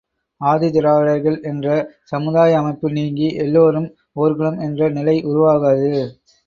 [0.41, 1.67] ஆதி திராவிடர்கள் என்ற
[2.03, 3.89] சமுதாய அமைப்பு நீங்கி எல்லோரும்
[4.15, 5.91] ஒர் குலம் என்ற நிலை உருவாகாது.